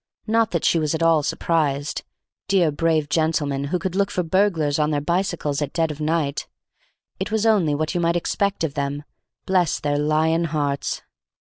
[0.25, 2.03] Not that she was at all surprised;
[2.47, 6.47] dear brave gentlemen who could look for burglars on their bicycles at dead of night,
[7.19, 9.03] it was only what you might expect of them,
[9.45, 11.03] bless their lion hearts.